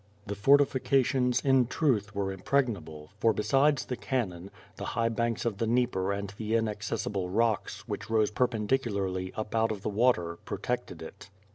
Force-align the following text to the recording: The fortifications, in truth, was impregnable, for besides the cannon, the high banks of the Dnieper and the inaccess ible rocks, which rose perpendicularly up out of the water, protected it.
The 0.25 0.33
fortifications, 0.33 1.41
in 1.45 1.67
truth, 1.67 2.15
was 2.15 2.33
impregnable, 2.33 3.11
for 3.19 3.33
besides 3.33 3.85
the 3.85 3.95
cannon, 3.95 4.49
the 4.77 4.83
high 4.97 5.09
banks 5.09 5.45
of 5.45 5.59
the 5.59 5.67
Dnieper 5.67 6.11
and 6.11 6.27
the 6.39 6.53
inaccess 6.55 7.07
ible 7.07 7.27
rocks, 7.29 7.87
which 7.87 8.09
rose 8.09 8.31
perpendicularly 8.31 9.31
up 9.35 9.53
out 9.53 9.71
of 9.71 9.83
the 9.83 9.89
water, 9.89 10.37
protected 10.43 11.03
it. 11.03 11.29